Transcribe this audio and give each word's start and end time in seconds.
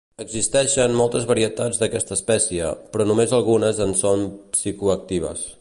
Existeixen 0.21 0.95
moltes 1.01 1.27
varietats 1.31 1.81
d'aquesta 1.83 2.17
espècie, 2.17 2.71
però 2.95 3.09
només 3.13 3.39
algunes 3.41 3.85
en 3.89 3.97
són 4.05 4.29
psicoactives. 4.59 5.49